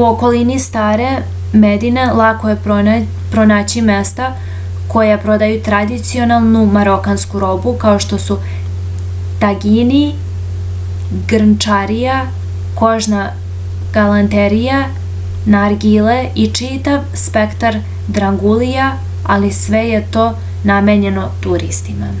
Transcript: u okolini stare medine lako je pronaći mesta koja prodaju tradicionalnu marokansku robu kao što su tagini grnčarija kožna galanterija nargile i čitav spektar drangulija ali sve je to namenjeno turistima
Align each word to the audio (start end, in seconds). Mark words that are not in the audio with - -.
u 0.00 0.04
okolini 0.08 0.54
stare 0.66 1.08
medine 1.62 2.04
lako 2.18 2.48
je 2.52 2.76
pronaći 3.34 3.82
mesta 3.88 4.28
koja 4.94 5.18
prodaju 5.24 5.58
tradicionalnu 5.66 6.62
marokansku 6.78 7.42
robu 7.44 7.74
kao 7.82 7.98
što 8.06 8.20
su 8.28 8.38
tagini 9.44 10.00
grnčarija 11.34 12.16
kožna 12.80 13.28
galanterija 13.98 14.80
nargile 15.56 16.16
i 16.46 16.50
čitav 16.60 17.06
spektar 17.26 17.80
drangulija 18.20 18.88
ali 19.36 19.56
sve 19.62 19.86
je 19.94 20.04
to 20.18 20.28
namenjeno 20.74 21.28
turistima 21.48 22.14